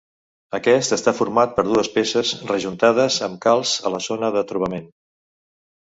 [0.59, 4.93] Aquest està format per dues peces rejuntades amb calç a la zona de trobament.